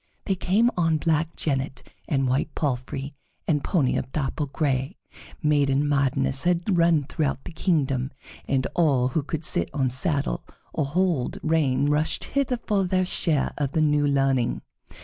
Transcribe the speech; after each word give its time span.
They 0.25 0.33
came 0.33 0.71
on 0.75 0.97
black 0.97 1.35
jennet 1.35 1.83
and 2.07 2.27
white 2.27 2.55
palfrey 2.55 3.13
and 3.47 3.63
pony 3.63 3.97
of 3.97 4.11
dapple 4.11 4.47
gray; 4.47 4.97
maiden 5.43 5.87
madness 5.87 6.41
had 6.43 6.75
run 6.75 7.03
throughout 7.03 7.43
the 7.43 7.51
kingdom, 7.51 8.09
and 8.47 8.65
all 8.73 9.09
who 9.09 9.21
could 9.21 9.43
sit 9.45 9.69
on 9.75 9.91
saddle 9.91 10.43
or 10.73 10.85
hold 10.85 11.37
rein 11.43 11.87
rushed 11.87 12.23
hither 12.23 12.57
for 12.57 12.83
their 12.85 13.05
share 13.05 13.53
of 13.59 13.73
the 13.73 13.81
new 13.81 14.07
learning. 14.07 14.63